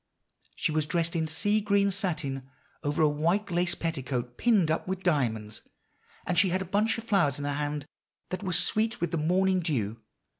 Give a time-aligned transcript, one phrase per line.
[0.55, 2.49] She was dressed in sea green satin,
[2.81, 5.61] over a white lace petticoat pinned up with diamonds,
[6.25, 7.85] and she had a bunch of flowers in her hand
[8.29, 10.01] that were sweet with the morning dew.